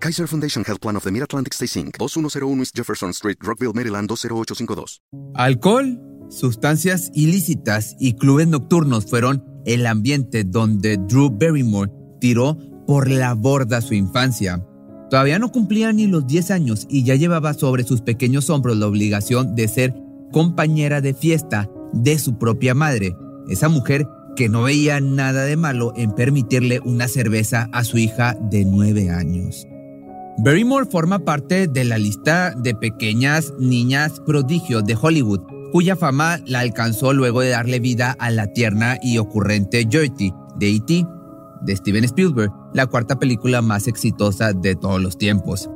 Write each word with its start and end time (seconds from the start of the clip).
Kaiser 0.00 0.28
Foundation 0.28 0.64
Health 0.64 0.80
Plan 0.80 0.96
of 0.96 1.04
the 1.04 1.10
Mid-Atlantic 1.10 1.54
Stay 1.54 1.66
Inc. 1.66 1.98
2101 1.98 2.60
East 2.60 2.76
Jefferson 2.76 3.10
Street, 3.10 3.38
Rockville, 3.40 3.72
Maryland 3.74 4.08
20852. 4.08 5.02
Alcohol, 5.34 6.00
sustancias 6.30 7.10
ilícitas 7.14 7.96
y 7.98 8.14
clubes 8.14 8.48
nocturnos 8.48 9.06
fueron 9.06 9.44
el 9.66 9.86
ambiente 9.86 10.44
donde 10.44 10.96
Drew 10.96 11.30
Barrymore 11.30 11.90
tiró 12.20 12.56
por 12.86 13.10
la 13.10 13.34
borda 13.34 13.80
su 13.80 13.94
infancia. 13.94 14.64
Todavía 15.10 15.38
no 15.38 15.50
cumplía 15.50 15.92
ni 15.92 16.06
los 16.06 16.26
10 16.26 16.50
años 16.50 16.86
y 16.88 17.04
ya 17.04 17.14
llevaba 17.16 17.54
sobre 17.54 17.82
sus 17.84 18.02
pequeños 18.02 18.50
hombros 18.50 18.76
la 18.76 18.86
obligación 18.86 19.54
de 19.54 19.68
ser 19.68 19.94
compañera 20.32 21.00
de 21.00 21.14
fiesta 21.14 21.68
de 21.92 22.18
su 22.18 22.38
propia 22.38 22.74
madre, 22.74 23.16
esa 23.48 23.68
mujer 23.68 24.06
que 24.36 24.48
no 24.48 24.62
veía 24.62 25.00
nada 25.00 25.44
de 25.44 25.56
malo 25.56 25.92
en 25.96 26.12
permitirle 26.12 26.80
una 26.84 27.08
cerveza 27.08 27.68
a 27.72 27.82
su 27.84 27.98
hija 27.98 28.36
de 28.50 28.64
9 28.64 29.10
años. 29.10 29.67
Barrymore 30.40 30.86
forma 30.86 31.18
parte 31.18 31.66
de 31.66 31.84
la 31.84 31.98
lista 31.98 32.54
de 32.56 32.72
pequeñas 32.72 33.52
niñas 33.58 34.20
prodigios 34.20 34.84
de 34.84 34.96
Hollywood, 35.00 35.40
cuya 35.72 35.96
fama 35.96 36.38
la 36.46 36.60
alcanzó 36.60 37.12
luego 37.12 37.40
de 37.40 37.48
darle 37.48 37.80
vida 37.80 38.14
a 38.20 38.30
la 38.30 38.46
tierna 38.52 38.98
y 39.02 39.18
ocurrente 39.18 39.88
Gertie 39.90 40.32
de 40.56 40.76
E.T 40.76 41.06
de 41.62 41.74
Steven 41.74 42.04
Spielberg, 42.04 42.52
la 42.72 42.86
cuarta 42.86 43.18
película 43.18 43.62
más 43.62 43.88
exitosa 43.88 44.52
de 44.52 44.76
todos 44.76 45.02
los 45.02 45.18
tiempos. 45.18 45.68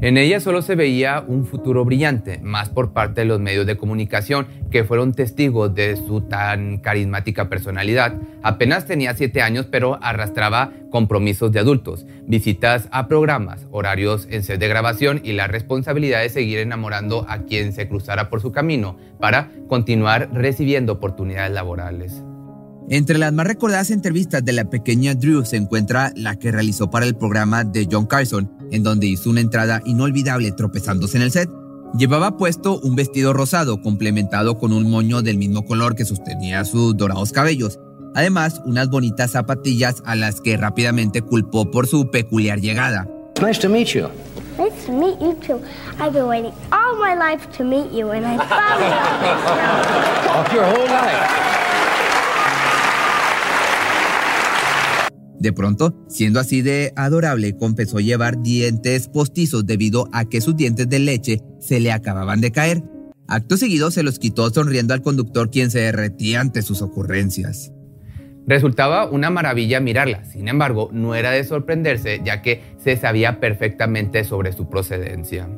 En 0.00 0.16
ella 0.16 0.38
solo 0.38 0.62
se 0.62 0.76
veía 0.76 1.24
un 1.26 1.44
futuro 1.44 1.84
brillante, 1.84 2.38
más 2.40 2.68
por 2.68 2.92
parte 2.92 3.22
de 3.22 3.24
los 3.24 3.40
medios 3.40 3.66
de 3.66 3.76
comunicación 3.76 4.46
que 4.70 4.84
fueron 4.84 5.12
testigos 5.12 5.74
de 5.74 5.96
su 5.96 6.20
tan 6.20 6.78
carismática 6.78 7.48
personalidad. 7.48 8.14
Apenas 8.44 8.86
tenía 8.86 9.14
siete 9.14 9.42
años, 9.42 9.66
pero 9.68 9.98
arrastraba 10.00 10.70
compromisos 10.90 11.50
de 11.50 11.58
adultos, 11.58 12.06
visitas 12.28 12.88
a 12.92 13.08
programas, 13.08 13.66
horarios 13.72 14.28
en 14.30 14.44
set 14.44 14.60
de 14.60 14.68
grabación 14.68 15.20
y 15.24 15.32
la 15.32 15.48
responsabilidad 15.48 16.20
de 16.20 16.28
seguir 16.28 16.60
enamorando 16.60 17.26
a 17.28 17.38
quien 17.38 17.72
se 17.72 17.88
cruzara 17.88 18.30
por 18.30 18.40
su 18.40 18.52
camino 18.52 18.96
para 19.18 19.50
continuar 19.66 20.28
recibiendo 20.32 20.92
oportunidades 20.92 21.50
laborales. 21.50 22.22
Entre 22.90 23.18
las 23.18 23.34
más 23.34 23.46
recordadas 23.46 23.90
entrevistas 23.90 24.42
de 24.42 24.54
la 24.54 24.70
pequeña 24.70 25.14
Drew 25.14 25.44
se 25.44 25.56
encuentra 25.56 26.10
la 26.16 26.36
que 26.36 26.50
realizó 26.50 26.90
para 26.90 27.04
el 27.04 27.14
programa 27.16 27.62
de 27.62 27.86
John 27.90 28.06
Carson, 28.06 28.50
en 28.70 28.82
donde 28.82 29.06
hizo 29.06 29.28
una 29.28 29.42
entrada 29.42 29.82
inolvidable 29.84 30.52
tropezándose 30.52 31.18
en 31.18 31.22
el 31.24 31.30
set. 31.30 31.50
Llevaba 31.98 32.38
puesto 32.38 32.80
un 32.80 32.96
vestido 32.96 33.34
rosado 33.34 33.82
complementado 33.82 34.58
con 34.58 34.72
un 34.72 34.90
moño 34.90 35.20
del 35.20 35.36
mismo 35.36 35.66
color 35.66 35.96
que 35.96 36.06
sostenía 36.06 36.64
sus 36.64 36.96
dorados 36.96 37.32
cabellos. 37.32 37.78
Además, 38.14 38.62
unas 38.64 38.88
bonitas 38.88 39.32
zapatillas 39.32 40.02
a 40.06 40.16
las 40.16 40.40
que 40.40 40.56
rápidamente 40.56 41.20
culpó 41.20 41.70
por 41.70 41.86
su 41.86 42.10
peculiar 42.10 42.58
llegada. 42.60 43.06
Nice 43.42 43.60
to 43.60 43.68
meet 43.68 43.88
you. 43.88 44.08
Nice 44.56 44.86
to 44.86 44.92
meet 44.92 45.20
you 45.20 45.34
too. 45.46 45.60
I've 46.00 46.12
been 46.12 46.26
waiting 46.26 46.52
all 46.72 46.96
my 46.96 47.14
life 47.14 47.46
to 47.58 47.64
meet 47.64 47.92
you, 47.92 48.10
and 48.10 48.26
I 48.26 48.38
finally 48.38 48.88
Of 50.40 50.52
your 50.52 50.64
whole 50.64 50.86
life. 50.86 51.57
De 55.38 55.52
pronto, 55.52 55.94
siendo 56.08 56.40
así 56.40 56.62
de 56.62 56.92
adorable, 56.96 57.54
a 57.60 58.00
llevar 58.00 58.42
dientes 58.42 59.08
postizos 59.08 59.66
debido 59.66 60.08
a 60.12 60.24
que 60.24 60.40
sus 60.40 60.56
dientes 60.56 60.88
de 60.88 60.98
leche 60.98 61.40
se 61.60 61.80
le 61.80 61.92
acababan 61.92 62.40
de 62.40 62.50
caer. 62.50 62.82
Acto 63.28 63.56
seguido 63.56 63.90
se 63.90 64.02
los 64.02 64.18
quitó 64.18 64.50
sonriendo 64.50 64.94
al 64.94 65.02
conductor 65.02 65.50
quien 65.50 65.70
se 65.70 65.80
derretía 65.80 66.40
ante 66.40 66.62
sus 66.62 66.82
ocurrencias. 66.82 67.72
Resultaba 68.46 69.10
una 69.10 69.28
maravilla 69.28 69.78
mirarla, 69.78 70.24
sin 70.24 70.48
embargo, 70.48 70.88
no 70.90 71.14
era 71.14 71.32
de 71.32 71.44
sorprenderse 71.44 72.22
ya 72.24 72.40
que 72.40 72.62
se 72.78 72.96
sabía 72.96 73.40
perfectamente 73.40 74.24
sobre 74.24 74.52
su 74.52 74.70
procedencia. 74.70 75.50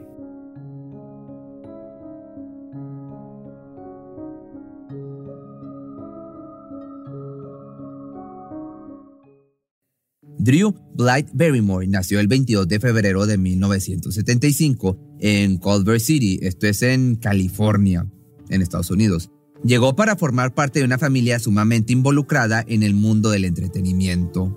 Drew 10.43 10.75
Blythe 10.95 11.33
Barrymore 11.35 11.87
nació 11.87 12.19
el 12.19 12.27
22 12.27 12.67
de 12.67 12.81
febrero 12.81 13.27
de 13.27 13.37
1975 13.37 15.19
en 15.21 15.59
Culver 15.59 16.01
City, 16.01 16.39
esto 16.41 16.67
es 16.67 16.81
en 16.81 17.17
California, 17.17 18.07
en 18.49 18.63
Estados 18.63 18.91
Unidos. 18.91 19.31
Llegó 19.63 19.95
para 19.95 20.17
formar 20.17 20.55
parte 20.55 20.79
de 20.79 20.87
una 20.87 20.97
familia 20.97 21.39
sumamente 21.39 21.93
involucrada 21.93 22.65
en 22.67 22.83
el 22.83 22.95
mundo 22.95 23.29
del 23.29 23.45
entretenimiento. 23.45 24.57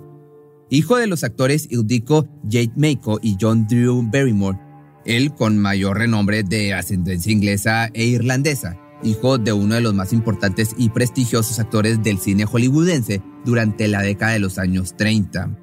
Hijo 0.70 0.96
de 0.96 1.06
los 1.06 1.22
actores 1.22 1.68
Ildico 1.70 2.26
Jade 2.44 2.72
Mako 2.76 3.20
y 3.22 3.36
John 3.38 3.66
Drew 3.68 4.08
Barrymore, 4.10 4.58
él 5.04 5.34
con 5.34 5.58
mayor 5.58 5.98
renombre 5.98 6.44
de 6.44 6.72
ascendencia 6.72 7.30
inglesa 7.30 7.90
e 7.92 8.06
irlandesa, 8.06 8.80
hijo 9.02 9.36
de 9.36 9.52
uno 9.52 9.74
de 9.74 9.82
los 9.82 9.92
más 9.92 10.14
importantes 10.14 10.74
y 10.78 10.88
prestigiosos 10.88 11.58
actores 11.58 12.02
del 12.02 12.16
cine 12.16 12.46
hollywoodense 12.46 13.20
durante 13.44 13.86
la 13.86 14.00
década 14.00 14.32
de 14.32 14.38
los 14.38 14.56
años 14.56 14.96
30. 14.96 15.58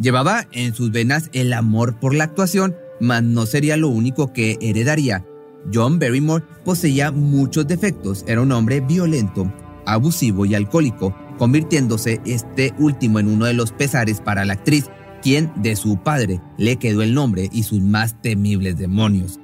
Llevaba 0.00 0.46
en 0.52 0.74
sus 0.74 0.90
venas 0.90 1.28
el 1.34 1.52
amor 1.52 1.98
por 2.00 2.14
la 2.14 2.24
actuación, 2.24 2.74
mas 3.00 3.22
no 3.22 3.44
sería 3.44 3.76
lo 3.76 3.88
único 3.88 4.32
que 4.32 4.56
heredaría. 4.62 5.26
John 5.72 5.98
Barrymore 5.98 6.44
poseía 6.64 7.10
muchos 7.10 7.66
defectos, 7.66 8.24
era 8.26 8.40
un 8.40 8.50
hombre 8.52 8.80
violento, 8.80 9.52
abusivo 9.84 10.46
y 10.46 10.54
alcohólico, 10.54 11.14
convirtiéndose 11.36 12.20
este 12.24 12.72
último 12.78 13.18
en 13.18 13.28
uno 13.28 13.44
de 13.44 13.52
los 13.52 13.72
pesares 13.72 14.22
para 14.22 14.46
la 14.46 14.54
actriz, 14.54 14.86
quien 15.22 15.52
de 15.56 15.76
su 15.76 15.98
padre 16.02 16.40
le 16.56 16.76
quedó 16.76 17.02
el 17.02 17.12
nombre 17.12 17.50
y 17.52 17.64
sus 17.64 17.82
más 17.82 18.22
temibles 18.22 18.78
demonios. 18.78 19.38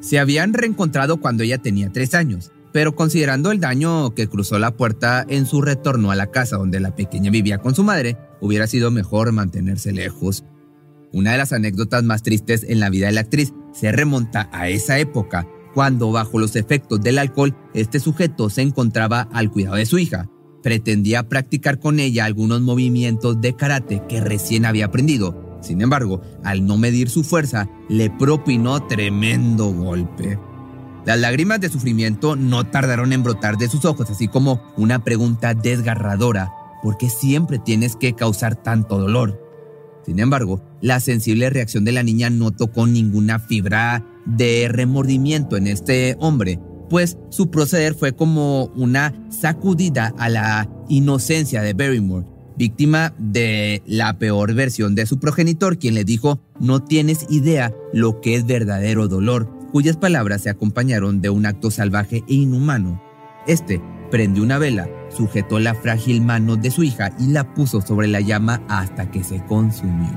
Se 0.00 0.18
habían 0.18 0.54
reencontrado 0.54 1.18
cuando 1.18 1.44
ella 1.44 1.58
tenía 1.58 1.92
tres 1.92 2.14
años, 2.14 2.50
pero 2.72 2.96
considerando 2.96 3.52
el 3.52 3.60
daño 3.60 4.12
que 4.16 4.26
cruzó 4.26 4.58
la 4.58 4.72
puerta 4.72 5.24
en 5.28 5.46
su 5.46 5.62
retorno 5.62 6.10
a 6.10 6.16
la 6.16 6.32
casa 6.32 6.56
donde 6.56 6.80
la 6.80 6.96
pequeña 6.96 7.30
vivía 7.30 7.58
con 7.58 7.76
su 7.76 7.84
madre, 7.84 8.16
hubiera 8.44 8.66
sido 8.66 8.90
mejor 8.90 9.32
mantenerse 9.32 9.92
lejos. 9.92 10.44
Una 11.12 11.32
de 11.32 11.38
las 11.38 11.54
anécdotas 11.54 12.04
más 12.04 12.22
tristes 12.22 12.64
en 12.68 12.78
la 12.78 12.90
vida 12.90 13.06
de 13.06 13.12
la 13.12 13.22
actriz 13.22 13.54
se 13.72 13.90
remonta 13.90 14.50
a 14.52 14.68
esa 14.68 14.98
época, 14.98 15.48
cuando 15.72 16.12
bajo 16.12 16.38
los 16.38 16.54
efectos 16.54 17.00
del 17.00 17.18
alcohol 17.18 17.56
este 17.72 18.00
sujeto 18.00 18.50
se 18.50 18.60
encontraba 18.60 19.22
al 19.32 19.50
cuidado 19.50 19.76
de 19.76 19.86
su 19.86 19.98
hija. 19.98 20.28
Pretendía 20.62 21.26
practicar 21.28 21.78
con 21.78 21.98
ella 22.00 22.26
algunos 22.26 22.60
movimientos 22.60 23.40
de 23.40 23.56
karate 23.56 24.02
que 24.08 24.20
recién 24.20 24.66
había 24.66 24.86
aprendido. 24.86 25.58
Sin 25.62 25.80
embargo, 25.80 26.20
al 26.42 26.66
no 26.66 26.76
medir 26.76 27.08
su 27.08 27.24
fuerza, 27.24 27.70
le 27.88 28.10
propinó 28.10 28.86
tremendo 28.86 29.72
golpe. 29.72 30.38
Las 31.06 31.18
lágrimas 31.18 31.60
de 31.60 31.70
sufrimiento 31.70 32.36
no 32.36 32.64
tardaron 32.64 33.14
en 33.14 33.22
brotar 33.22 33.56
de 33.56 33.68
sus 33.68 33.86
ojos, 33.86 34.10
así 34.10 34.28
como 34.28 34.62
una 34.76 35.02
pregunta 35.02 35.54
desgarradora 35.54 36.52
¿por 36.84 36.98
qué 36.98 37.08
siempre 37.08 37.58
tienes 37.58 37.96
que 37.96 38.12
causar 38.12 38.62
tanto 38.62 38.98
dolor? 38.98 39.40
Sin 40.04 40.20
embargo, 40.20 40.62
la 40.82 41.00
sensible 41.00 41.48
reacción 41.48 41.86
de 41.86 41.92
la 41.92 42.02
niña 42.02 42.28
no 42.28 42.50
tocó 42.50 42.86
ninguna 42.86 43.38
fibra 43.38 44.04
de 44.26 44.68
remordimiento 44.70 45.56
en 45.56 45.66
este 45.66 46.14
hombre, 46.20 46.60
pues 46.90 47.16
su 47.30 47.50
proceder 47.50 47.94
fue 47.94 48.14
como 48.14 48.66
una 48.76 49.14
sacudida 49.30 50.12
a 50.18 50.28
la 50.28 50.68
inocencia 50.90 51.62
de 51.62 51.72
Barrymore, 51.72 52.26
víctima 52.58 53.14
de 53.18 53.82
la 53.86 54.18
peor 54.18 54.52
versión 54.52 54.94
de 54.94 55.06
su 55.06 55.18
progenitor, 55.18 55.78
quien 55.78 55.94
le 55.94 56.04
dijo, 56.04 56.38
no 56.60 56.84
tienes 56.84 57.24
idea 57.30 57.74
lo 57.94 58.20
que 58.20 58.34
es 58.34 58.44
verdadero 58.44 59.08
dolor, 59.08 59.48
cuyas 59.72 59.96
palabras 59.96 60.42
se 60.42 60.50
acompañaron 60.50 61.22
de 61.22 61.30
un 61.30 61.46
acto 61.46 61.70
salvaje 61.70 62.24
e 62.28 62.34
inhumano. 62.34 63.02
Este 63.46 63.80
prendió 64.10 64.42
una 64.42 64.58
vela 64.58 64.86
sujetó 65.14 65.58
la 65.58 65.74
frágil 65.74 66.22
mano 66.22 66.56
de 66.56 66.70
su 66.70 66.82
hija 66.82 67.12
y 67.18 67.28
la 67.28 67.44
puso 67.54 67.80
sobre 67.80 68.08
la 68.08 68.20
llama 68.20 68.62
hasta 68.68 69.10
que 69.10 69.22
se 69.24 69.42
consumió. 69.44 70.10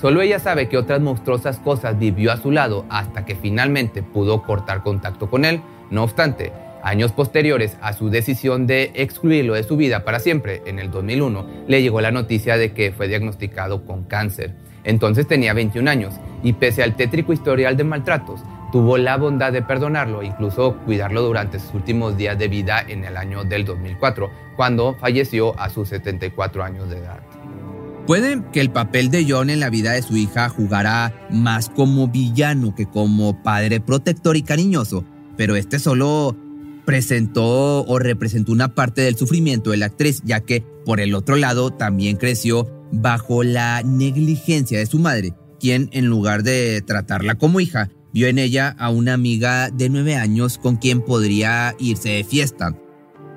Solo 0.00 0.20
ella 0.20 0.38
sabe 0.38 0.68
que 0.68 0.76
otras 0.76 1.00
monstruosas 1.00 1.58
cosas 1.58 1.98
vivió 1.98 2.30
a 2.30 2.36
su 2.36 2.50
lado 2.50 2.84
hasta 2.90 3.24
que 3.24 3.34
finalmente 3.34 4.02
pudo 4.02 4.42
cortar 4.42 4.82
contacto 4.82 5.30
con 5.30 5.44
él. 5.44 5.62
No 5.90 6.04
obstante, 6.04 6.52
años 6.82 7.12
posteriores 7.12 7.78
a 7.80 7.92
su 7.94 8.10
decisión 8.10 8.66
de 8.66 8.92
excluirlo 8.94 9.54
de 9.54 9.62
su 9.62 9.76
vida 9.76 10.04
para 10.04 10.20
siempre, 10.20 10.62
en 10.66 10.78
el 10.78 10.90
2001, 10.90 11.46
le 11.66 11.82
llegó 11.82 12.00
la 12.00 12.10
noticia 12.10 12.58
de 12.58 12.72
que 12.72 12.92
fue 12.92 13.08
diagnosticado 13.08 13.86
con 13.86 14.04
cáncer. 14.04 14.54
Entonces 14.84 15.26
tenía 15.26 15.54
21 15.54 15.90
años 15.90 16.14
y 16.42 16.52
pese 16.52 16.82
al 16.82 16.94
tétrico 16.94 17.32
historial 17.32 17.76
de 17.76 17.84
maltratos, 17.84 18.40
tuvo 18.72 18.98
la 18.98 19.16
bondad 19.16 19.52
de 19.52 19.62
perdonarlo 19.62 20.22
e 20.22 20.26
incluso 20.26 20.76
cuidarlo 20.84 21.22
durante 21.22 21.58
sus 21.58 21.74
últimos 21.74 22.16
días 22.16 22.38
de 22.38 22.48
vida 22.48 22.84
en 22.86 23.04
el 23.04 23.16
año 23.16 23.44
del 23.44 23.64
2004, 23.64 24.30
cuando 24.56 24.94
falleció 24.94 25.58
a 25.58 25.70
sus 25.70 25.88
74 25.88 26.64
años 26.64 26.90
de 26.90 26.98
edad. 26.98 27.20
Puede 28.06 28.40
que 28.52 28.60
el 28.60 28.70
papel 28.70 29.10
de 29.10 29.26
John 29.28 29.50
en 29.50 29.58
la 29.58 29.68
vida 29.68 29.92
de 29.92 30.02
su 30.02 30.16
hija 30.16 30.48
jugara 30.48 31.26
más 31.30 31.68
como 31.68 32.06
villano 32.06 32.74
que 32.74 32.86
como 32.86 33.42
padre 33.42 33.80
protector 33.80 34.36
y 34.36 34.42
cariñoso, 34.42 35.04
pero 35.36 35.56
este 35.56 35.80
solo 35.80 36.36
presentó 36.84 37.84
o 37.84 37.98
representó 37.98 38.52
una 38.52 38.74
parte 38.74 39.02
del 39.02 39.16
sufrimiento 39.16 39.72
de 39.72 39.78
la 39.78 39.86
actriz, 39.86 40.22
ya 40.24 40.40
que 40.40 40.64
por 40.84 41.00
el 41.00 41.14
otro 41.14 41.34
lado 41.34 41.72
también 41.72 42.16
creció 42.16 42.68
bajo 42.92 43.42
la 43.42 43.82
negligencia 43.82 44.78
de 44.78 44.86
su 44.86 45.00
madre, 45.00 45.34
quien 45.58 45.88
en 45.92 46.06
lugar 46.06 46.44
de 46.44 46.82
tratarla 46.82 47.34
como 47.34 47.58
hija, 47.58 47.90
vio 48.16 48.28
en 48.28 48.38
ella 48.38 48.74
a 48.78 48.88
una 48.88 49.12
amiga 49.12 49.68
de 49.68 49.90
nueve 49.90 50.16
años 50.16 50.56
con 50.56 50.76
quien 50.76 51.02
podría 51.02 51.74
irse 51.78 52.08
de 52.08 52.24
fiesta. 52.24 52.74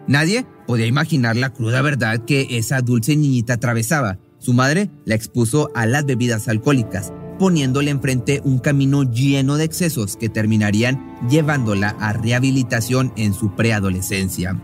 Nadie 0.08 0.46
podía 0.68 0.86
imaginar 0.86 1.36
la 1.36 1.50
cruda 1.50 1.82
verdad 1.82 2.24
que 2.24 2.48
esa 2.52 2.80
dulce 2.80 3.18
niñita 3.18 3.56
atravesaba. 3.56 4.20
Su 4.38 4.54
madre 4.54 4.90
la 5.04 5.16
expuso 5.16 5.70
a 5.76 5.86
las 5.86 6.06
bebidas 6.06 6.48
alcohólicas, 6.48 7.12
poniéndole 7.38 7.92
enfrente 7.92 8.40
un 8.46 8.60
camino 8.60 9.04
lleno 9.04 9.58
de 9.58 9.66
excesos 9.66 10.16
que 10.16 10.30
terminarían 10.30 11.18
llevándola 11.30 11.98
a 12.00 12.14
rehabilitación 12.14 13.12
en 13.18 13.34
su 13.34 13.54
preadolescencia. 13.58 14.64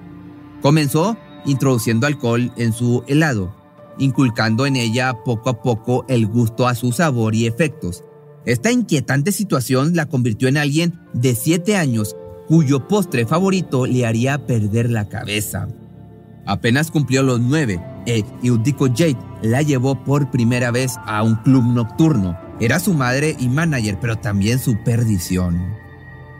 Comenzó 0.62 1.18
introduciendo 1.46 2.08
alcohol 2.08 2.54
en 2.56 2.72
su 2.72 3.04
helado, 3.08 3.54
inculcando 3.98 4.66
en 4.66 4.78
ella 4.78 5.14
poco 5.26 5.50
a 5.50 5.62
poco 5.62 6.06
el 6.08 6.26
gusto 6.26 6.70
a 6.70 6.76
su 6.76 6.94
sabor 6.94 7.36
y 7.36 7.48
efectos. 7.48 8.05
Esta 8.46 8.72
inquietante 8.72 9.32
situación 9.32 9.96
la 9.96 10.06
convirtió 10.06 10.48
en 10.48 10.58
alguien 10.58 11.00
de 11.14 11.36
7 11.36 11.78
años 11.78 12.16
cuyo 12.48 12.88
postre 12.88 13.26
favorito 13.26 13.86
le 13.86 14.06
haría 14.06 14.46
perder 14.46 14.90
la 14.90 15.10
cabeza. 15.10 15.68
Apenas 16.46 16.92
cumplió 16.92 17.24
los 17.24 17.40
9 17.40 17.82
e 18.06 18.24
Eudico 18.44 18.88
Jade 18.88 19.18
la 19.42 19.64
llevó 19.64 20.04
por 20.04 20.30
primera 20.30 20.70
vez 20.70 20.94
a 21.06 21.24
un 21.24 21.36
club 21.38 21.64
nocturno 21.64 22.38
era 22.60 22.80
su 22.80 22.94
madre 22.94 23.36
y 23.38 23.50
manager, 23.50 23.98
pero 24.00 24.18
también 24.18 24.60
su 24.60 24.78
perdición. 24.84 25.76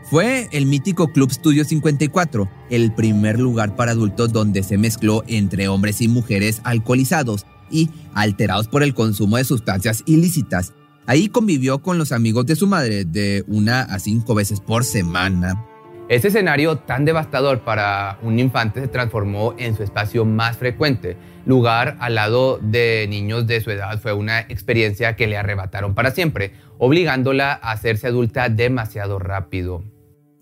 Fue 0.04 0.48
el 0.52 0.66
mítico 0.66 1.08
Club 1.08 1.30
Studio 1.30 1.64
54, 1.64 2.48
el 2.70 2.94
primer 2.94 3.38
lugar 3.38 3.76
para 3.76 3.92
adultos 3.92 4.32
donde 4.32 4.62
se 4.62 4.78
mezcló 4.78 5.24
entre 5.26 5.68
hombres 5.68 6.00
y 6.00 6.08
mujeres 6.08 6.60
alcoholizados 6.64 7.44
y 7.70 7.90
alterados 8.14 8.68
por 8.68 8.82
el 8.82 8.94
consumo 8.94 9.36
de 9.36 9.44
sustancias 9.44 10.04
ilícitas. 10.06 10.72
Ahí 11.06 11.28
convivió 11.28 11.78
con 11.80 11.98
los 11.98 12.10
amigos 12.10 12.46
de 12.46 12.56
su 12.56 12.66
madre 12.66 13.04
de 13.04 13.44
una 13.46 13.82
a 13.82 13.98
cinco 14.00 14.34
veces 14.34 14.60
por 14.60 14.84
semana. 14.84 15.64
Ese 16.08 16.28
escenario 16.28 16.78
tan 16.78 17.04
devastador 17.04 17.60
para 17.60 18.18
un 18.22 18.38
infante 18.38 18.80
se 18.80 18.88
transformó 18.88 19.54
en 19.58 19.76
su 19.76 19.82
espacio 19.82 20.24
más 20.24 20.56
frecuente. 20.56 21.16
Lugar 21.46 21.96
al 22.00 22.14
lado 22.14 22.58
de 22.62 23.06
niños 23.08 23.46
de 23.46 23.60
su 23.60 23.70
edad 23.70 24.00
fue 24.00 24.12
una 24.12 24.40
experiencia 24.40 25.16
que 25.16 25.26
le 25.26 25.36
arrebataron 25.36 25.94
para 25.94 26.12
siempre, 26.12 26.52
obligándola 26.78 27.52
a 27.52 27.72
hacerse 27.72 28.08
adulta 28.08 28.48
demasiado 28.48 29.18
rápido. 29.18 29.84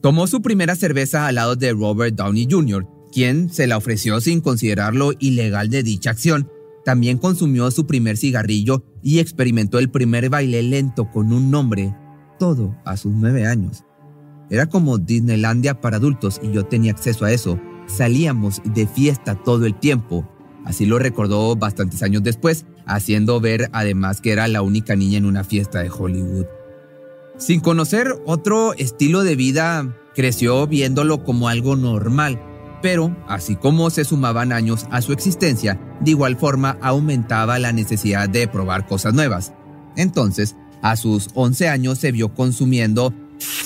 Tomó 0.03 0.27
su 0.27 0.43
primera 0.43 0.77
cerveza 0.77 1.27
al 1.27 1.37
lado 1.37 1.57
de 1.57 1.73
Robert 1.73 2.15
Downey 2.15 2.47
Jr., 2.51 2.87
quien 3.11 3.49
se 3.51 3.67
la 3.67 3.79
ofreció 3.79 4.21
sin 4.21 4.41
considerarlo 4.41 5.13
ilegal 5.19 5.71
de 5.71 5.83
dicha 5.83 6.11
acción. 6.11 6.51
También 6.85 7.19
consumió 7.19 7.71
su 7.71 7.87
primer 7.87 8.17
cigarrillo 8.17 8.85
y 9.03 9.19
experimentó 9.19 9.79
el 9.79 9.91
primer 9.91 10.29
baile 10.29 10.63
lento 10.63 11.11
con 11.11 11.33
un 11.33 11.51
nombre, 11.51 11.95
todo 12.39 12.77
a 12.85 12.97
sus 12.97 13.13
nueve 13.13 13.47
años. 13.47 13.85
Era 14.51 14.67
como 14.67 14.99
Disneylandia 14.99 15.81
para 15.81 15.97
adultos 15.97 16.41
y 16.43 16.53
yo 16.53 16.65
tenía 16.65 16.93
acceso 16.93 17.25
a 17.25 17.33
eso. 17.33 17.59
Salíamos 17.87 18.61
de 18.65 18.87
fiesta 18.87 19.35
todo 19.35 19.65
el 19.67 19.75
tiempo. 19.75 20.29
Así 20.65 20.87
lo 20.87 20.99
recordó 20.99 21.57
bastantes 21.57 22.03
años 22.03 22.23
después, 22.23 22.67
haciendo 22.87 23.41
ver 23.41 23.69
además 23.73 24.21
que 24.21 24.33
era 24.33 24.49
la 24.49 24.63
única 24.63 24.97
niña 24.97 25.19
en 25.19 25.27
una 25.27 25.45
fiesta 25.45 25.81
de 25.81 25.91
Hollywood. 25.91 26.47
Sin 27.37 27.61
conocer 27.61 28.15
otro 28.27 28.75
estilo 28.75 29.25
de 29.25 29.37
vida, 29.37 29.97
creció 30.15 30.67
viéndolo 30.67 31.25
como 31.25 31.49
algo 31.49 31.77
normal, 31.77 32.41
pero 32.85 33.17
así 33.27 33.57
como 33.57 33.89
se 33.89 34.05
sumaban 34.05 34.53
años 34.53 34.85
a 34.91 35.01
su 35.01 35.15
existencia, 35.15 35.81
de 36.03 36.11
igual 36.11 36.37
forma 36.37 36.77
aumentaba 36.83 37.59
la 37.59 37.73
necesidad 37.73 38.29
de 38.29 38.47
probar 38.47 38.87
cosas 38.87 39.15
nuevas. 39.15 39.55
Entonces, 39.97 40.55
a 40.83 40.95
sus 40.97 41.31
11 41.33 41.71
años 41.71 41.99
se 41.99 42.13
vio 42.13 42.35
consumiendo 42.35 43.15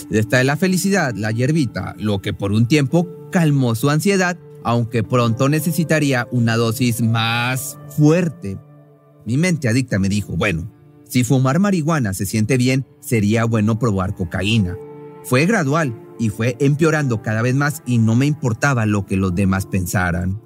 esta 0.09 0.39
es 0.39 0.47
la 0.47 0.57
felicidad, 0.57 1.17
la 1.17 1.33
hierbita, 1.33 1.97
lo 1.99 2.21
que 2.21 2.33
por 2.33 2.53
un 2.53 2.69
tiempo 2.69 3.09
calmó 3.33 3.75
su 3.75 3.91
ansiedad, 3.91 4.39
aunque 4.63 5.03
pronto 5.03 5.49
necesitaría 5.49 6.29
una 6.31 6.57
dosis 6.57 7.03
más 7.03 7.77
fuerte. 7.97 8.57
Mi 9.27 9.37
mente 9.37 9.69
adicta 9.69 9.99
me 9.99 10.09
dijo, 10.09 10.37
bueno, 10.37 10.71
si 11.09 11.25
fumar 11.25 11.59
marihuana 11.59 12.15
se 12.15 12.25
siente 12.25 12.57
bien, 12.57 12.87
sería 13.01 13.47
bueno 13.47 13.81
probar 13.81 14.15
cocaína. 14.15 14.77
Fue 15.25 15.45
gradual 15.45 15.93
y 16.19 16.31
fue 16.31 16.57
empeorando 16.61 17.23
cada 17.23 17.43
vez 17.43 17.55
más 17.55 17.83
y 17.87 17.99
no 17.99 18.15
me 18.15 18.27
importaba 18.27 18.87
lo 18.87 19.07
que 19.07 19.17
los 19.17 19.35
demás 19.35 19.67
pensaran. 19.67 20.41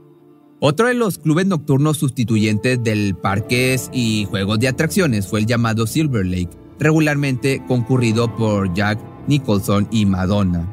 Otro 0.60 0.86
de 0.86 0.94
los 0.94 1.18
clubes 1.18 1.46
nocturnos 1.46 1.98
sustituyentes 1.98 2.82
del 2.82 3.16
parques 3.16 3.90
y 3.92 4.26
juegos 4.26 4.60
de 4.60 4.68
atracciones 4.68 5.26
fue 5.26 5.40
el 5.40 5.46
llamado 5.46 5.88
Silver 5.88 6.24
Lake, 6.24 6.50
regularmente 6.78 7.62
concurrido 7.66 8.34
por 8.36 8.72
Jack 8.72 9.00
Nicholson 9.26 9.88
y 9.90 10.06
Madonna. 10.06 10.68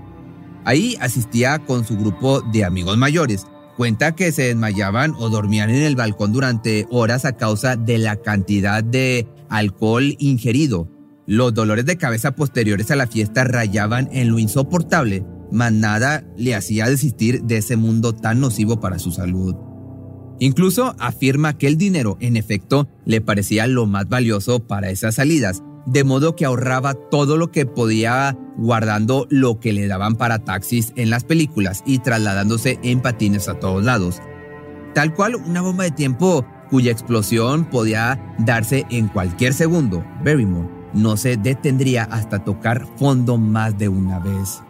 Ahí 0.65 0.95
asistía 1.01 1.57
con 1.57 1.85
su 1.85 1.97
grupo 1.97 2.41
de 2.41 2.65
amigos 2.65 2.97
mayores. 2.97 3.47
Cuenta 3.77 4.13
que 4.13 4.31
se 4.31 4.43
desmayaban 4.43 5.15
o 5.17 5.29
dormían 5.29 5.71
en 5.71 5.81
el 5.81 5.95
balcón 5.95 6.33
durante 6.33 6.85
horas 6.91 7.25
a 7.25 7.37
causa 7.37 7.75
de 7.75 7.97
la 7.97 8.17
cantidad 8.17 8.83
de 8.83 9.27
alcohol 9.49 10.15
ingerido. 10.19 10.87
Los 11.29 11.53
dolores 11.53 11.85
de 11.85 11.95
cabeza 11.95 12.31
posteriores 12.31 12.89
a 12.89 12.95
la 12.95 13.05
fiesta 13.05 13.43
rayaban 13.43 14.09
en 14.11 14.29
lo 14.29 14.39
insoportable, 14.39 15.23
mas 15.51 15.71
nada 15.71 16.23
le 16.35 16.55
hacía 16.55 16.89
desistir 16.89 17.43
de 17.43 17.57
ese 17.57 17.75
mundo 17.75 18.15
tan 18.15 18.39
nocivo 18.39 18.79
para 18.79 18.97
su 18.97 19.11
salud. 19.11 19.55
Incluso 20.39 20.95
afirma 20.97 21.55
que 21.55 21.67
el 21.67 21.77
dinero, 21.77 22.17
en 22.19 22.35
efecto, 22.35 22.89
le 23.05 23.21
parecía 23.21 23.67
lo 23.67 23.85
más 23.85 24.09
valioso 24.09 24.65
para 24.65 24.89
esas 24.89 25.13
salidas, 25.13 25.61
de 25.85 26.03
modo 26.03 26.35
que 26.35 26.45
ahorraba 26.45 26.95
todo 26.95 27.37
lo 27.37 27.51
que 27.51 27.67
podía 27.67 28.35
guardando 28.57 29.27
lo 29.29 29.59
que 29.59 29.71
le 29.71 29.85
daban 29.85 30.15
para 30.15 30.39
taxis 30.39 30.93
en 30.95 31.11
las 31.11 31.25
películas 31.25 31.83
y 31.85 31.99
trasladándose 31.99 32.79
en 32.81 33.01
patines 33.01 33.47
a 33.49 33.59
todos 33.59 33.83
lados. 33.83 34.19
Tal 34.95 35.13
cual 35.13 35.35
una 35.35 35.61
bomba 35.61 35.83
de 35.83 35.92
tiempo 35.92 36.44
cuya 36.71 36.92
explosión 36.92 37.69
podía 37.69 38.19
darse 38.39 38.87
en 38.89 39.09
cualquier 39.09 39.54
segundo, 39.54 40.04
Barrymore 40.25 40.79
no 40.93 41.17
se 41.17 41.37
detendría 41.37 42.03
hasta 42.03 42.43
tocar 42.43 42.85
fondo 42.97 43.37
más 43.37 43.77
de 43.77 43.89
una 43.89 44.19
vez. 44.19 44.61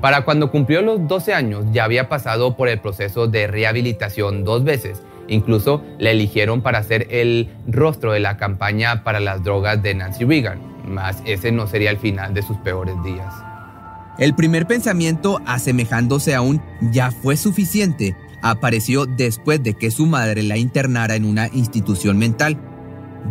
Para 0.00 0.24
cuando 0.24 0.50
cumplió 0.50 0.82
los 0.82 1.06
12 1.06 1.34
años 1.34 1.64
ya 1.72 1.84
había 1.84 2.08
pasado 2.08 2.56
por 2.56 2.68
el 2.68 2.80
proceso 2.80 3.28
de 3.28 3.46
rehabilitación 3.46 4.44
dos 4.44 4.64
veces 4.64 5.02
Incluso 5.28 5.82
le 5.98 6.10
eligieron 6.10 6.62
para 6.62 6.82
ser 6.82 7.06
el 7.10 7.48
rostro 7.66 8.12
de 8.12 8.20
la 8.20 8.36
campaña 8.36 9.04
para 9.04 9.20
las 9.20 9.42
drogas 9.42 9.82
de 9.82 9.94
Nancy 9.94 10.24
Reagan, 10.24 10.60
mas 10.86 11.22
ese 11.24 11.52
no 11.52 11.66
sería 11.66 11.90
el 11.90 11.98
final 11.98 12.34
de 12.34 12.42
sus 12.42 12.56
peores 12.58 12.94
días. 13.04 13.32
El 14.18 14.34
primer 14.34 14.66
pensamiento, 14.66 15.40
asemejándose 15.46 16.34
a 16.34 16.42
un 16.42 16.60
ya 16.92 17.10
fue 17.10 17.36
suficiente, 17.36 18.16
apareció 18.42 19.06
después 19.06 19.62
de 19.62 19.74
que 19.74 19.90
su 19.90 20.06
madre 20.06 20.42
la 20.42 20.58
internara 20.58 21.14
en 21.14 21.24
una 21.24 21.48
institución 21.48 22.18
mental. 22.18 22.58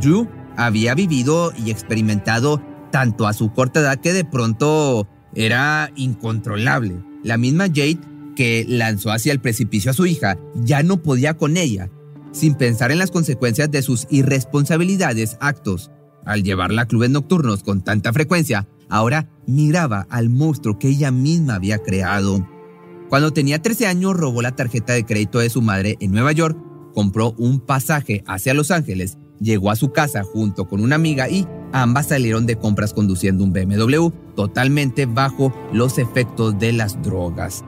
Drew 0.01 0.27
había 0.57 0.95
vivido 0.95 1.53
y 1.57 1.71
experimentado 1.71 2.61
tanto 2.91 3.27
a 3.27 3.33
su 3.33 3.53
corta 3.53 3.79
edad 3.79 3.99
que 3.99 4.13
de 4.13 4.25
pronto 4.25 5.07
era 5.33 5.91
incontrolable. 5.95 7.03
La 7.23 7.37
misma 7.37 7.67
Jade 7.67 7.99
que 8.35 8.65
lanzó 8.67 9.11
hacia 9.11 9.31
el 9.31 9.39
precipicio 9.39 9.91
a 9.91 9.93
su 9.93 10.05
hija 10.05 10.37
ya 10.55 10.83
no 10.83 11.01
podía 11.01 11.35
con 11.35 11.57
ella, 11.57 11.89
sin 12.31 12.55
pensar 12.55 12.91
en 12.91 12.99
las 12.99 13.11
consecuencias 13.11 13.71
de 13.71 13.81
sus 13.81 14.07
irresponsabilidades 14.09 15.37
actos. 15.39 15.91
Al 16.25 16.43
llevarla 16.43 16.83
a 16.83 16.87
clubes 16.87 17.09
nocturnos 17.09 17.63
con 17.63 17.83
tanta 17.83 18.13
frecuencia, 18.13 18.67
ahora 18.89 19.29
miraba 19.47 20.05
al 20.09 20.29
monstruo 20.29 20.77
que 20.77 20.89
ella 20.89 21.11
misma 21.11 21.55
había 21.55 21.79
creado. 21.79 22.47
Cuando 23.09 23.33
tenía 23.33 23.61
13 23.61 23.87
años 23.87 24.15
robó 24.15 24.41
la 24.41 24.55
tarjeta 24.55 24.93
de 24.93 25.05
crédito 25.05 25.39
de 25.39 25.49
su 25.49 25.61
madre 25.61 25.97
en 25.99 26.11
Nueva 26.11 26.31
York, 26.31 26.57
compró 26.93 27.33
un 27.37 27.59
pasaje 27.59 28.23
hacia 28.27 28.53
Los 28.53 28.71
Ángeles, 28.71 29.17
llegó 29.41 29.71
a 29.71 29.75
su 29.75 29.91
casa 29.91 30.23
junto 30.23 30.67
con 30.67 30.81
una 30.81 30.95
amiga 30.95 31.29
y 31.29 31.47
ambas 31.73 32.07
salieron 32.07 32.45
de 32.45 32.55
compras 32.55 32.93
conduciendo 32.93 33.43
un 33.43 33.51
BMW 33.51 34.09
totalmente 34.35 35.05
bajo 35.05 35.53
los 35.73 35.97
efectos 35.97 36.57
de 36.59 36.73
las 36.73 37.01
drogas. 37.01 37.63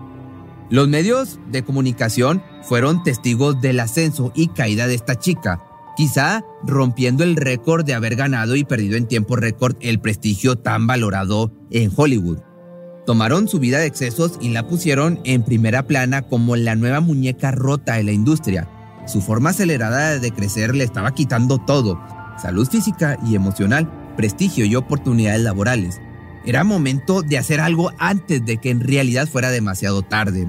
Los 0.69 0.87
medios 0.87 1.39
de 1.51 1.63
comunicación 1.63 2.41
fueron 2.63 3.03
testigos 3.03 3.59
del 3.61 3.79
ascenso 3.79 4.31
y 4.33 4.47
caída 4.47 4.87
de 4.87 4.95
esta 4.95 5.19
chica. 5.19 5.61
quizá 5.95 6.43
rompiendo 6.63 7.23
el 7.23 7.35
récord 7.35 7.85
de 7.85 7.93
haber 7.93 8.15
ganado 8.15 8.55
y 8.55 8.63
perdido 8.63 8.97
en 8.97 9.07
tiempo 9.07 9.35
récord 9.35 9.75
el 9.79 9.99
prestigio 9.99 10.55
tan 10.55 10.87
valorado 10.87 11.51
en 11.69 11.91
Hollywood. 11.95 12.39
Tomaron 13.05 13.47
su 13.47 13.59
vida 13.59 13.77
de 13.77 13.85
excesos 13.85 14.39
y 14.41 14.49
la 14.49 14.67
pusieron 14.67 15.19
en 15.23 15.43
primera 15.43 15.85
plana 15.85 16.23
como 16.23 16.55
la 16.55 16.75
nueva 16.75 16.99
muñeca 16.99 17.51
rota 17.51 17.93
de 17.93 18.03
la 18.05 18.11
industria. 18.11 18.67
Su 19.05 19.21
forma 19.21 19.49
acelerada 19.49 20.19
de 20.19 20.31
crecer 20.31 20.75
le 20.75 20.83
estaba 20.83 21.13
quitando 21.13 21.57
todo, 21.57 22.01
salud 22.41 22.67
física 22.67 23.17
y 23.25 23.35
emocional, 23.35 23.89
prestigio 24.15 24.65
y 24.65 24.75
oportunidades 24.75 25.41
laborales. 25.41 26.01
Era 26.45 26.63
momento 26.63 27.21
de 27.21 27.37
hacer 27.37 27.59
algo 27.59 27.91
antes 27.99 28.45
de 28.45 28.57
que 28.57 28.69
en 28.69 28.81
realidad 28.81 29.27
fuera 29.27 29.51
demasiado 29.51 30.01
tarde. 30.01 30.47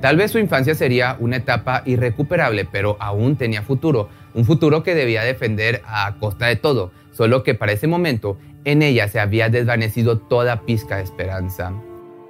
Tal 0.00 0.16
vez 0.16 0.32
su 0.32 0.38
infancia 0.38 0.74
sería 0.74 1.16
una 1.20 1.36
etapa 1.36 1.82
irrecuperable, 1.86 2.64
pero 2.64 2.96
aún 2.98 3.36
tenía 3.36 3.62
futuro, 3.62 4.08
un 4.34 4.44
futuro 4.44 4.82
que 4.82 4.94
debía 4.94 5.22
defender 5.22 5.82
a 5.86 6.16
costa 6.18 6.46
de 6.46 6.56
todo, 6.56 6.90
solo 7.12 7.44
que 7.44 7.54
para 7.54 7.72
ese 7.72 7.86
momento 7.86 8.36
en 8.64 8.82
ella 8.82 9.08
se 9.08 9.20
había 9.20 9.48
desvanecido 9.48 10.18
toda 10.18 10.62
pizca 10.62 10.96
de 10.96 11.04
esperanza. 11.04 11.72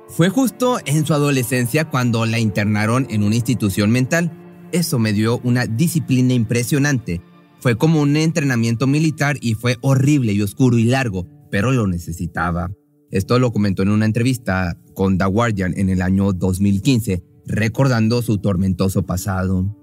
Fue 0.08 0.28
justo 0.28 0.78
en 0.84 1.06
su 1.06 1.14
adolescencia 1.14 1.86
cuando 1.86 2.26
la 2.26 2.38
internaron 2.38 3.06
en 3.08 3.22
una 3.22 3.36
institución 3.36 3.90
mental. 3.90 4.30
Eso 4.72 4.98
me 4.98 5.12
dio 5.12 5.40
una 5.44 5.66
disciplina 5.66 6.34
impresionante. 6.34 7.20
Fue 7.60 7.76
como 7.76 8.00
un 8.00 8.16
entrenamiento 8.16 8.86
militar 8.86 9.36
y 9.40 9.54
fue 9.54 9.76
horrible 9.82 10.32
y 10.32 10.42
oscuro 10.42 10.78
y 10.78 10.84
largo, 10.84 11.26
pero 11.50 11.70
lo 11.70 11.86
necesitaba. 11.86 12.70
Esto 13.10 13.38
lo 13.38 13.52
comentó 13.52 13.82
en 13.82 13.90
una 13.90 14.06
entrevista 14.06 14.76
con 14.94 15.18
The 15.18 15.26
Guardian 15.26 15.74
en 15.76 15.90
el 15.90 16.02
año 16.02 16.32
2015, 16.32 17.22
recordando 17.46 18.22
su 18.22 18.38
tormentoso 18.38 19.04
pasado. 19.04 19.76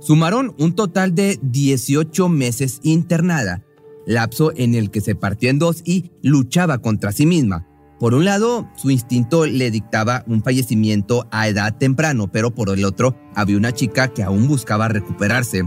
Sumaron 0.00 0.54
un 0.58 0.74
total 0.74 1.14
de 1.14 1.38
18 1.42 2.28
meses 2.28 2.80
internada 2.82 3.66
lapso 4.06 4.52
en 4.56 4.74
el 4.74 4.90
que 4.90 5.02
se 5.02 5.14
partió 5.14 5.50
en 5.50 5.58
dos 5.58 5.82
y 5.84 6.12
luchaba 6.22 6.78
contra 6.78 7.12
sí 7.12 7.26
misma. 7.26 7.65
Por 7.98 8.12
un 8.12 8.26
lado, 8.26 8.68
su 8.76 8.90
instinto 8.90 9.46
le 9.46 9.70
dictaba 9.70 10.22
un 10.26 10.42
fallecimiento 10.42 11.26
a 11.30 11.48
edad 11.48 11.76
temprano, 11.76 12.30
pero 12.30 12.54
por 12.54 12.68
el 12.68 12.84
otro, 12.84 13.16
había 13.34 13.56
una 13.56 13.72
chica 13.72 14.08
que 14.08 14.22
aún 14.22 14.48
buscaba 14.48 14.88
recuperarse. 14.88 15.64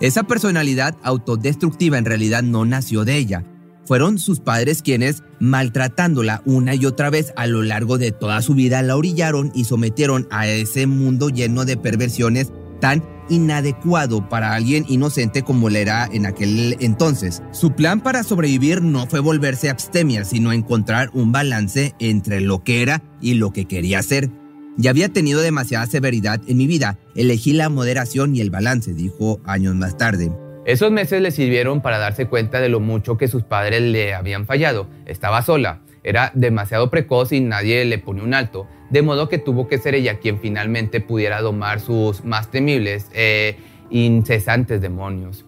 Esa 0.00 0.24
personalidad 0.24 0.96
autodestructiva 1.02 1.96
en 1.96 2.04
realidad 2.04 2.42
no 2.42 2.66
nació 2.66 3.06
de 3.06 3.16
ella. 3.16 3.44
Fueron 3.86 4.18
sus 4.18 4.40
padres 4.40 4.82
quienes, 4.82 5.22
maltratándola 5.40 6.42
una 6.44 6.74
y 6.74 6.84
otra 6.84 7.08
vez 7.08 7.32
a 7.36 7.46
lo 7.46 7.62
largo 7.62 7.96
de 7.96 8.12
toda 8.12 8.42
su 8.42 8.54
vida, 8.54 8.82
la 8.82 8.96
orillaron 8.96 9.50
y 9.54 9.64
sometieron 9.64 10.28
a 10.30 10.48
ese 10.48 10.86
mundo 10.86 11.30
lleno 11.30 11.64
de 11.64 11.78
perversiones 11.78 12.52
tan 12.80 13.02
inadecuado 13.28 14.28
para 14.28 14.54
alguien 14.54 14.84
inocente 14.88 15.42
como 15.42 15.68
era 15.68 16.08
en 16.12 16.26
aquel 16.26 16.76
entonces. 16.80 17.42
Su 17.52 17.72
plan 17.72 18.00
para 18.00 18.22
sobrevivir 18.22 18.82
no 18.82 19.06
fue 19.06 19.20
volverse 19.20 19.70
abstemia, 19.70 20.24
sino 20.24 20.52
encontrar 20.52 21.10
un 21.12 21.32
balance 21.32 21.94
entre 21.98 22.40
lo 22.40 22.62
que 22.62 22.82
era 22.82 23.02
y 23.20 23.34
lo 23.34 23.52
que 23.52 23.66
quería 23.66 24.02
ser. 24.02 24.30
Ya 24.76 24.90
había 24.90 25.08
tenido 25.08 25.40
demasiada 25.40 25.86
severidad 25.86 26.40
en 26.46 26.58
mi 26.58 26.66
vida, 26.66 26.98
elegí 27.14 27.52
la 27.52 27.68
moderación 27.68 28.36
y 28.36 28.40
el 28.40 28.50
balance, 28.50 28.92
dijo 28.92 29.40
años 29.44 29.74
más 29.74 29.96
tarde. 29.96 30.30
Esos 30.66 30.90
meses 30.90 31.22
le 31.22 31.30
sirvieron 31.30 31.80
para 31.80 31.98
darse 31.98 32.26
cuenta 32.26 32.60
de 32.60 32.68
lo 32.68 32.80
mucho 32.80 33.16
que 33.16 33.28
sus 33.28 33.44
padres 33.44 33.82
le 33.82 34.14
habían 34.14 34.46
fallado. 34.46 34.88
Estaba 35.06 35.42
sola, 35.42 35.80
era 36.02 36.30
demasiado 36.34 36.90
precoz 36.90 37.32
y 37.32 37.40
nadie 37.40 37.84
le 37.84 37.98
pone 37.98 38.22
un 38.22 38.34
alto, 38.34 38.66
de 38.90 39.02
modo 39.02 39.28
que 39.28 39.38
tuvo 39.38 39.68
que 39.68 39.78
ser 39.78 39.94
ella 39.94 40.18
quien 40.18 40.40
finalmente 40.40 41.00
pudiera 41.00 41.40
domar 41.40 41.80
sus 41.80 42.24
más 42.24 42.50
temibles 42.50 43.06
e 43.12 43.56
incesantes 43.90 44.80
demonios. 44.80 45.44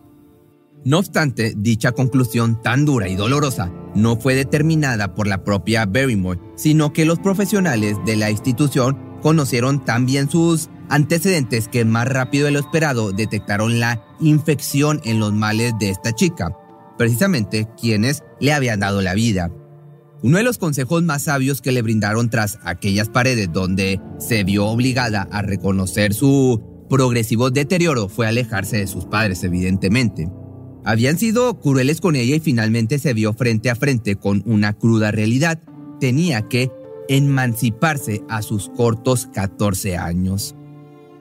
No 0.84 0.98
obstante, 0.98 1.54
dicha 1.56 1.92
conclusión 1.92 2.62
tan 2.62 2.84
dura 2.84 3.08
y 3.08 3.16
dolorosa 3.16 3.70
no 3.94 4.16
fue 4.16 4.34
determinada 4.34 5.14
por 5.14 5.26
la 5.26 5.42
propia 5.42 5.86
Barrymore, 5.86 6.40
sino 6.54 6.92
que 6.92 7.04
los 7.04 7.18
profesionales 7.18 7.96
de 8.06 8.16
la 8.16 8.30
institución 8.30 8.96
conocieron 9.20 9.84
tan 9.84 10.06
bien 10.06 10.30
sus 10.30 10.70
antecedentes 10.88 11.68
que 11.68 11.84
más 11.84 12.06
rápido 12.06 12.46
de 12.46 12.52
lo 12.52 12.60
esperado 12.60 13.12
detectaron 13.12 13.80
la 13.80 14.04
infección 14.20 15.00
en 15.04 15.18
los 15.18 15.32
males 15.32 15.74
de 15.80 15.90
esta 15.90 16.12
chica, 16.12 16.56
precisamente 16.96 17.68
quienes 17.80 18.22
le 18.40 18.52
habían 18.52 18.80
dado 18.80 19.02
la 19.02 19.14
vida. 19.14 19.50
Uno 20.20 20.38
de 20.38 20.42
los 20.42 20.58
consejos 20.58 21.04
más 21.04 21.22
sabios 21.22 21.60
que 21.60 21.70
le 21.70 21.82
brindaron 21.82 22.28
tras 22.28 22.58
aquellas 22.64 23.08
paredes 23.08 23.52
donde 23.52 24.00
se 24.18 24.42
vio 24.42 24.66
obligada 24.66 25.28
a 25.30 25.42
reconocer 25.42 26.12
su 26.12 26.60
progresivo 26.88 27.50
deterioro 27.50 28.08
fue 28.08 28.26
alejarse 28.26 28.78
de 28.78 28.88
sus 28.88 29.04
padres, 29.04 29.44
evidentemente. 29.44 30.28
Habían 30.84 31.18
sido 31.18 31.60
crueles 31.60 32.00
con 32.00 32.16
ella 32.16 32.34
y 32.34 32.40
finalmente 32.40 32.98
se 32.98 33.14
vio 33.14 33.32
frente 33.32 33.70
a 33.70 33.76
frente 33.76 34.16
con 34.16 34.42
una 34.44 34.72
cruda 34.72 35.12
realidad. 35.12 35.60
Tenía 36.00 36.48
que 36.48 36.72
emanciparse 37.08 38.22
a 38.28 38.42
sus 38.42 38.70
cortos 38.70 39.28
14 39.32 39.98
años. 39.98 40.56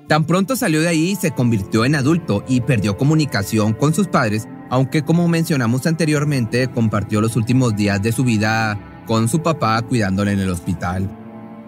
Tan 0.07 0.25
pronto 0.25 0.55
salió 0.55 0.81
de 0.81 0.87
ahí, 0.87 1.15
se 1.19 1.31
convirtió 1.31 1.85
en 1.85 1.95
adulto 1.95 2.43
y 2.47 2.61
perdió 2.61 2.97
comunicación 2.97 3.73
con 3.73 3.93
sus 3.93 4.07
padres 4.07 4.47
aunque 4.69 5.03
como 5.03 5.27
mencionamos 5.27 5.85
anteriormente, 5.85 6.67
compartió 6.67 7.21
los 7.21 7.35
últimos 7.35 7.75
días 7.75 8.01
de 8.01 8.11
su 8.11 8.23
vida 8.23 8.77
con 9.05 9.29
su 9.29 9.41
papá 9.41 9.81
cuidándole 9.81 10.33
en 10.33 10.39
el 10.39 10.49
hospital. 10.49 11.09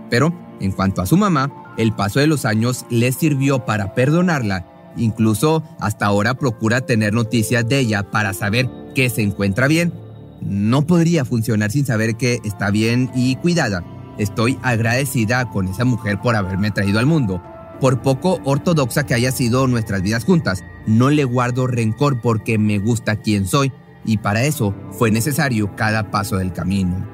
Pero, 0.09 0.33
en 0.59 0.71
cuanto 0.71 1.01
a 1.01 1.05
su 1.05 1.17
mamá, 1.17 1.51
el 1.77 1.93
paso 1.93 2.19
de 2.19 2.27
los 2.27 2.45
años 2.45 2.85
le 2.89 3.11
sirvió 3.11 3.65
para 3.65 3.93
perdonarla, 3.93 4.65
incluso 4.97 5.63
hasta 5.79 6.05
ahora 6.05 6.33
procura 6.33 6.81
tener 6.81 7.13
noticias 7.13 7.67
de 7.67 7.79
ella 7.79 8.03
para 8.03 8.33
saber 8.33 8.69
que 8.95 9.09
se 9.09 9.21
encuentra 9.21 9.67
bien. 9.67 9.93
No 10.41 10.85
podría 10.85 11.25
funcionar 11.25 11.71
sin 11.71 11.85
saber 11.85 12.15
que 12.15 12.39
está 12.43 12.71
bien 12.71 13.11
y 13.15 13.35
cuidada. 13.37 13.83
Estoy 14.17 14.57
agradecida 14.61 15.49
con 15.49 15.67
esa 15.67 15.85
mujer 15.85 16.19
por 16.21 16.35
haberme 16.35 16.71
traído 16.71 16.99
al 16.99 17.05
mundo 17.05 17.41
por 17.79 18.01
poco 18.01 18.39
ortodoxa 18.43 19.05
que 19.05 19.13
haya 19.13 19.31
sido 19.31 19.67
nuestras 19.67 20.01
vidas 20.01 20.25
juntas, 20.25 20.63
no 20.89 21.11
le 21.11 21.23
guardo 21.23 21.67
rencor 21.67 22.19
porque 22.19 22.57
me 22.57 22.79
gusta 22.79 23.17
quien 23.17 23.45
soy 23.45 23.71
y 24.05 24.17
para 24.17 24.43
eso 24.43 24.73
fue 24.91 25.11
necesario 25.11 25.75
cada 25.75 26.09
paso 26.09 26.37
del 26.37 26.51
camino. 26.51 27.07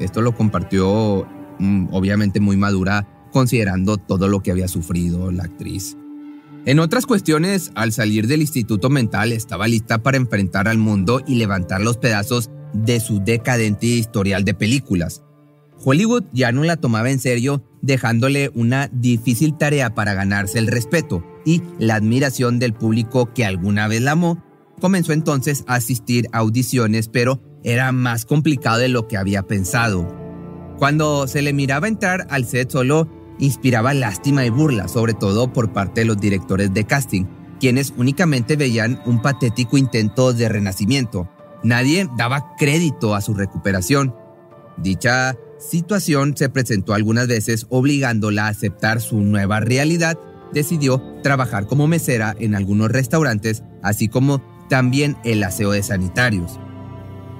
Esto 0.00 0.22
lo 0.22 0.34
compartió 0.34 1.28
mm, 1.58 1.88
obviamente 1.92 2.40
muy 2.40 2.56
madura 2.56 3.06
considerando 3.30 3.98
todo 3.98 4.28
lo 4.28 4.40
que 4.40 4.50
había 4.50 4.66
sufrido 4.66 5.30
la 5.30 5.44
actriz. 5.44 5.96
En 6.64 6.80
otras 6.80 7.04
cuestiones, 7.04 7.70
al 7.74 7.92
salir 7.92 8.26
del 8.26 8.40
instituto 8.40 8.88
mental 8.88 9.32
estaba 9.32 9.68
lista 9.68 9.98
para 9.98 10.16
enfrentar 10.16 10.66
al 10.66 10.78
mundo 10.78 11.22
y 11.26 11.34
levantar 11.34 11.82
los 11.82 11.98
pedazos 11.98 12.50
de 12.72 12.98
su 12.98 13.22
decadente 13.22 13.86
historial 13.86 14.44
de 14.44 14.54
películas. 14.54 15.22
Hollywood 15.84 16.24
ya 16.32 16.50
no 16.50 16.64
la 16.64 16.76
tomaba 16.76 17.10
en 17.10 17.20
serio, 17.20 17.62
dejándole 17.82 18.50
una 18.54 18.88
difícil 18.90 19.56
tarea 19.58 19.94
para 19.94 20.14
ganarse 20.14 20.58
el 20.58 20.66
respeto 20.66 21.22
y 21.44 21.62
la 21.78 21.96
admiración 21.96 22.58
del 22.58 22.74
público 22.74 23.32
que 23.32 23.44
alguna 23.44 23.88
vez 23.88 24.02
la 24.02 24.12
amó. 24.12 24.44
Comenzó 24.80 25.12
entonces 25.12 25.64
a 25.66 25.74
asistir 25.74 26.28
a 26.32 26.38
audiciones, 26.38 27.08
pero 27.08 27.42
era 27.64 27.92
más 27.92 28.24
complicado 28.24 28.78
de 28.78 28.88
lo 28.88 29.08
que 29.08 29.16
había 29.16 29.42
pensado. 29.42 30.06
Cuando 30.78 31.26
se 31.26 31.42
le 31.42 31.52
miraba 31.52 31.88
entrar 31.88 32.26
al 32.30 32.44
set 32.44 32.70
solo 32.70 33.08
inspiraba 33.38 33.94
lástima 33.94 34.44
y 34.44 34.50
burla, 34.50 34.88
sobre 34.88 35.14
todo 35.14 35.52
por 35.52 35.72
parte 35.72 36.02
de 36.02 36.06
los 36.06 36.20
directores 36.20 36.72
de 36.72 36.84
casting, 36.84 37.24
quienes 37.60 37.92
únicamente 37.96 38.56
veían 38.56 39.00
un 39.06 39.20
patético 39.22 39.76
intento 39.76 40.32
de 40.32 40.48
renacimiento. 40.48 41.28
Nadie 41.62 42.08
daba 42.16 42.54
crédito 42.56 43.14
a 43.14 43.20
su 43.20 43.34
recuperación. 43.34 44.14
Dicha 44.76 45.36
situación 45.58 46.36
se 46.36 46.48
presentó 46.48 46.94
algunas 46.94 47.26
veces 47.26 47.66
obligándola 47.68 48.46
a 48.46 48.50
aceptar 48.50 49.00
su 49.00 49.20
nueva 49.20 49.58
realidad, 49.60 50.18
decidió 50.52 51.02
trabajar 51.22 51.66
como 51.66 51.86
mesera 51.86 52.34
en 52.38 52.54
algunos 52.54 52.90
restaurantes, 52.90 53.62
así 53.82 54.08
como 54.08 54.40
también 54.68 55.16
el 55.24 55.42
aseo 55.42 55.70
de 55.70 55.82
sanitarios. 55.82 56.58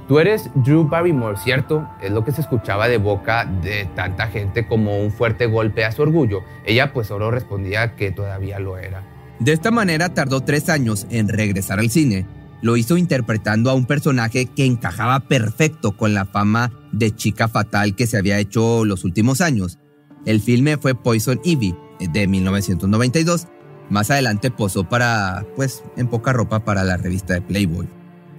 Tú 0.09 0.19
eres 0.19 0.51
Drew 0.55 0.89
Barrymore, 0.89 1.37
¿cierto? 1.37 1.87
Es 2.01 2.11
lo 2.11 2.25
que 2.25 2.33
se 2.33 2.41
escuchaba 2.41 2.89
de 2.89 2.97
boca 2.97 3.45
de 3.45 3.85
tanta 3.95 4.29
gente 4.29 4.67
como 4.67 4.99
un 4.99 5.13
fuerte 5.13 5.45
golpe 5.45 5.85
a 5.85 5.93
su 5.93 6.01
orgullo. 6.01 6.41
Ella 6.65 6.95
pues 6.95 7.09
solo 7.09 7.31
respondía 7.31 7.95
que 7.95 8.11
todavía 8.11 8.59
lo 8.59 8.79
era. 8.79 9.07
De 9.39 9.53
esta 9.53 9.71
manera 9.71 10.15
tardó 10.15 10.41
tres 10.41 10.71
años 10.71 11.07
en 11.11 11.29
regresar 11.29 11.79
al 11.79 11.91
cine, 11.91 12.27
lo 12.63 12.77
hizo 12.77 12.97
interpretando 12.97 13.71
a 13.71 13.75
un 13.75 13.87
personaje 13.87 14.47
que 14.47 14.65
encajaba 14.65 15.21
perfecto 15.21 15.97
con 15.97 16.15
la 16.15 16.25
fama 16.25 16.73
de 16.93 17.15
chica 17.15 17.47
fatal 17.47 17.95
que 17.95 18.07
se 18.07 18.17
había 18.17 18.39
hecho 18.39 18.85
los 18.85 19.05
últimos 19.05 19.41
años. 19.41 19.79
El 20.25 20.41
filme 20.41 20.77
fue 20.77 20.95
Poison 20.95 21.41
Ivy 21.45 21.77
de 22.01 22.27
1992. 22.27 23.47
Más 23.91 24.11
adelante 24.11 24.51
posó 24.51 24.89
para, 24.89 25.47
pues, 25.57 25.83
en 25.97 26.09
poca 26.09 26.33
ropa 26.33 26.65
para 26.65 26.85
la 26.85 26.97
revista 26.97 27.35
de 27.35 27.41
Playboy. 27.41 27.87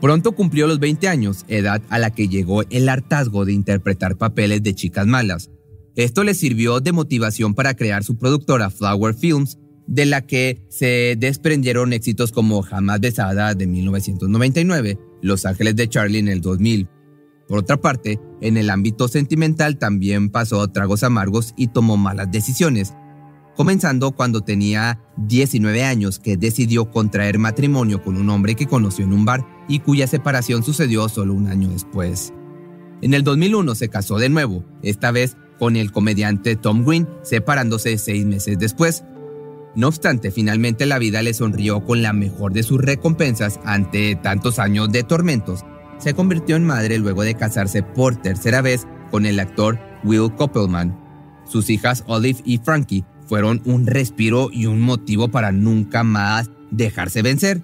Pronto 0.01 0.31
cumplió 0.31 0.67
los 0.67 0.79
20 0.79 1.07
años, 1.09 1.43
edad 1.47 1.81
a 1.89 1.99
la 1.99 2.11
que 2.11 2.29
llegó 2.29 2.63
el 2.69 2.87
hartazgo 2.87 3.45
de 3.45 3.53
interpretar 3.53 4.15
papeles 4.15 4.63
de 4.63 4.73
chicas 4.73 5.05
malas. 5.05 5.49
Esto 5.95 6.23
le 6.23 6.33
sirvió 6.33 6.79
de 6.79 6.93
motivación 6.93 7.53
para 7.53 7.73
crear 7.73 8.03
su 8.03 8.17
productora 8.17 8.69
Flower 8.69 9.13
Films, 9.13 9.57
de 9.87 10.05
la 10.05 10.21
que 10.21 10.61
se 10.69 11.15
desprendieron 11.17 11.93
éxitos 11.93 12.31
como 12.31 12.61
Jamás 12.61 13.01
Besada 13.01 13.55
de 13.55 13.67
1999, 13.67 14.97
Los 15.21 15.45
Ángeles 15.45 15.75
de 15.75 15.89
Charlie 15.89 16.19
en 16.19 16.27
el 16.27 16.41
2000. 16.41 16.87
Por 17.47 17.57
otra 17.57 17.77
parte, 17.77 18.19
en 18.39 18.55
el 18.55 18.69
ámbito 18.69 19.07
sentimental 19.07 19.79
también 19.79 20.29
pasó 20.29 20.67
tragos 20.67 21.03
amargos 21.03 21.55
y 21.57 21.67
tomó 21.67 21.97
malas 21.97 22.31
decisiones, 22.31 22.93
comenzando 23.59 24.11
cuando 24.11 24.39
tenía 24.39 25.01
19 25.17 25.83
años 25.83 26.17
que 26.17 26.37
decidió 26.37 26.89
contraer 26.91 27.39
matrimonio 27.39 28.01
con 28.01 28.15
un 28.15 28.29
hombre 28.29 28.55
que 28.55 28.67
conoció 28.67 29.03
en 29.03 29.11
un 29.11 29.25
bar 29.25 29.45
y 29.67 29.79
cuya 29.79 30.07
separación 30.07 30.63
sucedió 30.63 31.09
solo 31.09 31.33
un 31.33 31.49
año 31.49 31.67
después. 31.67 32.31
En 33.01 33.13
el 33.13 33.25
2001 33.25 33.75
se 33.75 33.89
casó 33.89 34.17
de 34.17 34.29
nuevo, 34.29 34.63
esta 34.81 35.11
vez 35.11 35.35
con 35.57 35.75
el 35.75 35.91
comediante 35.91 36.55
Tom 36.55 36.85
Green, 36.85 37.05
separándose 37.21 37.97
seis 37.97 38.25
meses 38.25 38.57
después. 38.57 39.03
No 39.75 39.89
obstante, 39.89 40.31
finalmente 40.31 40.85
la 40.85 40.97
vida 40.97 41.21
le 41.21 41.33
sonrió 41.33 41.83
con 41.83 42.01
la 42.01 42.13
mejor 42.13 42.53
de 42.53 42.63
sus 42.63 42.79
recompensas 42.79 43.59
ante 43.65 44.15
tantos 44.15 44.57
años 44.57 44.89
de 44.89 45.03
tormentos. 45.03 45.65
Se 45.97 46.13
convirtió 46.13 46.55
en 46.55 46.65
madre 46.65 46.97
luego 46.97 47.23
de 47.23 47.35
casarse 47.35 47.83
por 47.83 48.15
tercera 48.15 48.61
vez 48.61 48.87
con 49.11 49.25
el 49.25 49.37
actor 49.37 49.77
Will 50.05 50.33
Koppelman. 50.37 50.97
Sus 51.43 51.69
hijas 51.69 52.05
Olive 52.07 52.39
y 52.45 52.59
Frankie 52.59 53.03
fueron 53.29 53.61
un 53.65 53.85
respiro 53.85 54.49
y 54.51 54.65
un 54.65 54.81
motivo 54.81 55.27
para 55.27 55.51
nunca 55.51 56.03
más 56.03 56.49
dejarse 56.71 57.21
vencer. 57.21 57.61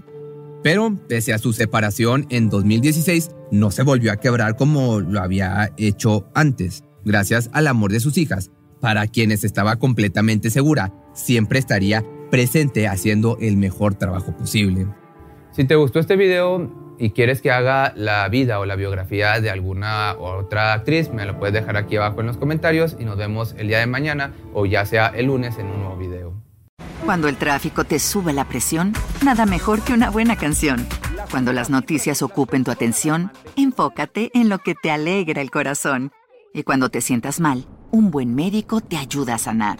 Pero, 0.64 0.96
pese 1.08 1.34
a 1.34 1.40
su 1.40 1.54
separación 1.54 2.28
en 2.30 2.50
2016, 2.50 3.32
no 3.52 3.72
se 3.72 3.84
volvió 3.84 4.12
a 4.12 4.18
quebrar 4.18 4.56
como 4.56 5.00
lo 5.02 5.20
había 5.20 5.72
hecho 5.78 6.30
antes, 6.36 6.84
gracias 7.04 7.50
al 7.52 7.68
amor 7.68 7.92
de 7.92 8.00
sus 8.00 8.18
hijas, 8.18 8.52
para 8.80 9.08
quienes 9.08 9.44
estaba 9.44 9.78
completamente 9.78 10.52
segura, 10.52 10.94
siempre 11.14 11.58
estaría 11.58 12.06
presente 12.30 12.88
haciendo 12.88 13.38
el 13.42 13.58
mejor 13.58 13.96
trabajo 13.96 14.38
posible. 14.38 14.88
Si 15.52 15.64
te 15.64 15.76
gustó 15.76 16.00
este 16.00 16.16
video 16.16 16.85
y 16.98 17.12
quieres 17.12 17.42
que 17.42 17.52
haga 17.52 17.94
la 17.96 18.28
vida 18.30 18.60
o 18.60 18.66
la 18.66 18.76
biografía 18.76 19.40
de 19.40 19.50
alguna 19.50 20.16
otra 20.20 20.74
actriz, 20.74 21.12
me 21.12 21.26
lo 21.26 21.38
puedes 21.38 21.54
dejar 21.54 21.78
aquí 21.78 21.98
abajo 21.98 22.22
en 22.22 22.28
los 22.28 22.38
comentarios 22.38 22.96
y 23.00 23.06
nos 23.06 23.18
vemos 23.18 23.56
el 23.58 23.68
día 23.68 23.80
de 23.80 23.88
mañana 23.88 24.34
o 24.54 24.66
ya 24.66 24.86
sea 24.86 25.08
el 25.08 25.28
lunes 25.28 25.58
en 25.58 25.68
un 25.68 25.80
nuevo 25.80 25.98
video. 25.98 26.34
Cuando 27.04 27.28
el 27.28 27.38
tráfico 27.38 27.84
te 27.84 28.00
sube 28.00 28.34
la 28.34 28.46
presión, 28.46 28.94
nada 29.24 29.46
mejor 29.46 29.82
que 29.82 29.94
una 29.94 30.10
buena 30.10 30.36
canción. 30.36 30.88
Cuando 31.30 31.54
las 31.54 31.70
noticias 31.70 32.22
ocupen 32.22 32.64
tu 32.64 32.72
atención, 32.72 33.32
enfócate 33.56 34.32
en 34.34 34.50
lo 34.50 34.60
que 34.60 34.74
te 34.76 34.90
alegra 34.90 35.42
el 35.42 35.52
corazón. 35.52 36.12
Y 36.54 36.64
cuando 36.64 36.90
te 36.90 37.02
sientas 37.02 37.40
mal, 37.40 37.68
un 37.92 38.10
buen 38.10 38.34
médico 38.34 38.82
te 38.82 38.98
ayuda 38.98 39.36
a 39.36 39.38
sanar. 39.38 39.80